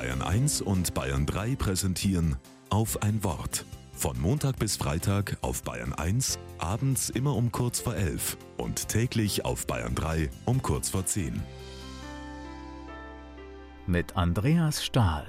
Bayern 0.00 0.22
1 0.22 0.62
und 0.62 0.94
Bayern 0.94 1.26
3 1.26 1.56
präsentieren 1.56 2.36
auf 2.70 3.02
ein 3.02 3.22
Wort. 3.22 3.66
Von 3.92 4.18
Montag 4.18 4.58
bis 4.58 4.78
Freitag 4.78 5.36
auf 5.42 5.62
Bayern 5.62 5.92
1, 5.92 6.38
abends 6.56 7.10
immer 7.10 7.36
um 7.36 7.52
kurz 7.52 7.80
vor 7.80 7.94
11 7.94 8.38
und 8.56 8.88
täglich 8.88 9.44
auf 9.44 9.66
Bayern 9.66 9.94
3 9.94 10.30
um 10.46 10.62
kurz 10.62 10.88
vor 10.88 11.04
10. 11.04 11.42
Mit 13.86 14.16
Andreas 14.16 14.82
Stahl. 14.82 15.26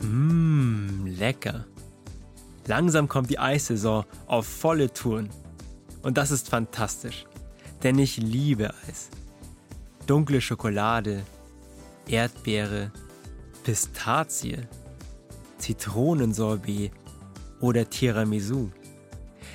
Mmm, 0.00 1.04
lecker. 1.04 1.66
Langsam 2.66 3.08
kommt 3.08 3.28
die 3.28 3.38
Eissaison 3.38 4.06
auf 4.26 4.46
volle 4.46 4.90
Touren. 4.90 5.28
Und 6.06 6.18
das 6.18 6.30
ist 6.30 6.48
fantastisch, 6.48 7.26
denn 7.82 7.98
ich 7.98 8.16
liebe 8.18 8.72
Eis. 8.86 9.08
Dunkle 10.06 10.40
Schokolade, 10.40 11.24
Erdbeere, 12.06 12.92
Pistazie, 13.64 14.68
Zitronensorbet 15.58 16.92
oder 17.60 17.90
Tiramisu. 17.90 18.70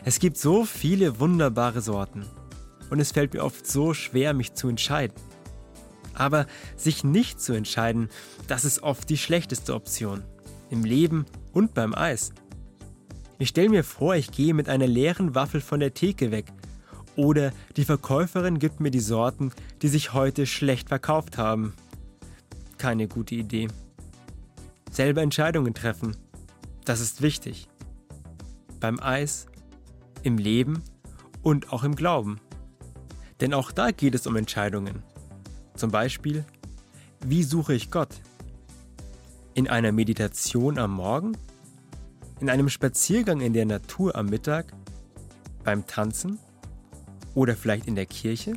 Es 0.04 0.20
gibt 0.20 0.36
so 0.36 0.66
viele 0.66 1.22
wunderbare 1.22 1.80
Sorten 1.80 2.26
und 2.90 3.00
es 3.00 3.14
fällt 3.14 3.34
mir 3.34 3.46
oft 3.46 3.66
so 3.66 3.94
schwer, 3.94 4.34
mich 4.34 4.54
zu 4.54 4.68
entscheiden. 4.68 5.16
Aber 6.16 6.48
sich 6.76 7.06
nicht 7.06 7.40
zu 7.40 7.54
entscheiden, 7.54 8.10
das 8.50 8.66
ist 8.66 8.84
oft 8.84 9.10
die 9.10 9.18
schlechteste 9.18 9.74
Option. 9.74 10.26
Im 10.70 10.84
Leben 10.84 11.26
und 11.54 11.74
beim 11.74 11.96
Eis. 11.96 12.34
Ich 13.42 13.50
stelle 13.50 13.70
mir 13.70 13.84
vor, 13.84 14.16
ich 14.16 14.30
gehe 14.30 14.54
mit 14.54 14.70
einer 14.70 14.86
leeren 14.86 15.34
Waffel 15.34 15.62
von 15.62 15.80
der 15.80 15.96
Theke 15.96 16.30
weg. 16.30 16.46
Oder 17.16 17.52
die 17.76 17.86
Verkäuferin 17.86 18.60
gibt 18.60 18.80
mir 18.80 18.92
die 18.92 19.00
Sorten, 19.00 19.52
die 19.82 19.88
sich 19.88 20.14
heute 20.14 20.46
schlecht 20.46 20.90
verkauft 20.90 21.40
haben. 21.40 21.74
Keine 22.78 23.08
gute 23.08 23.34
Idee. 23.34 23.68
Selber 24.92 25.24
Entscheidungen 25.24 25.74
treffen. 25.74 26.16
Das 26.86 27.00
ist 27.00 27.24
wichtig. 27.24 27.68
Beim 28.80 29.00
Eis, 29.00 29.48
im 30.22 30.38
Leben 30.38 30.84
und 31.42 31.74
auch 31.74 31.84
im 31.84 31.96
Glauben. 31.96 32.40
Denn 33.40 33.56
auch 33.56 33.72
da 33.72 33.90
geht 33.90 34.14
es 34.14 34.28
um 34.28 34.36
Entscheidungen. 34.36 35.02
Zum 35.74 35.90
Beispiel, 35.90 36.46
wie 37.26 37.42
suche 37.42 37.74
ich 37.74 37.90
Gott? 37.90 38.22
In 39.56 39.68
einer 39.68 39.92
Meditation 39.92 40.78
am 40.78 40.94
Morgen? 40.94 41.36
In 42.42 42.50
einem 42.50 42.70
Spaziergang 42.70 43.40
in 43.40 43.54
der 43.54 43.68
Natur 43.68 44.16
am 44.16 44.26
Mittag? 44.26 44.74
Beim 45.64 45.86
Tanzen? 45.86 46.40
Oder 47.36 47.56
vielleicht 47.56 47.86
in 47.86 47.94
der 47.94 48.08
Kirche? 48.08 48.56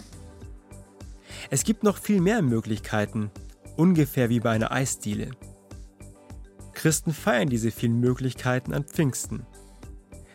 Es 1.51 1.65
gibt 1.65 1.83
noch 1.83 1.99
viel 1.99 2.23
mehr 2.23 2.41
Möglichkeiten, 2.41 3.31
ungefähr 3.77 4.31
wie 4.31 4.41
bei 4.41 4.53
einer 4.53 4.73
Eisdiele. 4.73 5.33
Christen 6.73 7.13
feiern 7.13 7.51
diese 7.51 7.71
vielen 7.71 8.01
Möglichkeiten 8.01 8.73
an 8.73 8.85
Pfingsten. 8.85 9.45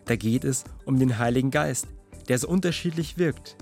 Da 0.06 0.16
geht 0.16 0.44
es 0.44 0.64
um 0.86 1.00
den 1.00 1.18
Heiligen 1.18 1.50
Geist, 1.50 1.88
der 2.28 2.38
so 2.38 2.48
unterschiedlich 2.48 3.18
wirkt. 3.18 3.58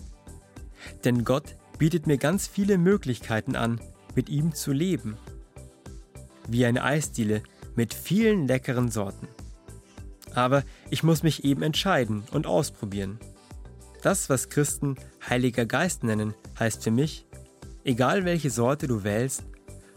Denn 1.06 1.24
Gott 1.24 1.56
bietet 1.78 2.08
mir 2.08 2.18
ganz 2.18 2.46
viele 2.46 2.78
Möglichkeiten 2.78 3.56
an, 3.56 3.80
mit 4.16 4.28
ihm 4.28 4.54
zu 4.54 4.74
leben. 4.74 5.16
Wie 6.50 6.66
eine 6.66 6.84
Eisdiele 6.84 7.42
mit 7.78 7.94
vielen 7.94 8.50
leckeren 8.50 8.92
Sorten. 8.92 9.30
Aber 10.38 10.64
ich 10.92 11.02
muss 11.02 11.24
mich 11.24 11.44
eben 11.46 11.64
entscheiden 11.64 12.24
und 12.30 12.46
ausprobieren. 12.46 13.18
Das, 14.04 14.30
was 14.30 14.50
Christen 14.50 14.94
Heiliger 15.28 15.66
Geist 15.66 16.04
nennen, 16.04 16.36
heißt 16.60 16.84
für 16.84 16.92
mich, 16.92 17.26
egal 17.84 18.24
welche 18.24 18.52
Sorte 18.52 18.86
du 18.86 19.04
wählst, 19.04 19.46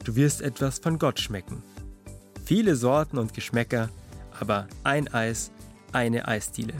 du 0.02 0.16
wirst 0.16 0.40
etwas 0.40 0.78
von 0.78 0.98
Gott 0.98 1.20
schmecken. 1.20 1.62
Viele 2.42 2.74
Sorten 2.74 3.18
und 3.18 3.34
Geschmäcker, 3.34 3.90
aber 4.40 4.66
ein 4.82 5.12
Eis, 5.12 5.52
eine 5.92 6.26
Eisdiele. 6.26 6.72